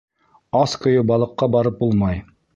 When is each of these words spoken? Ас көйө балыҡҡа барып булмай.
Ас 0.61 0.73
көйө 0.85 1.03
балыҡҡа 1.13 1.51
барып 1.59 1.79
булмай. 1.85 2.25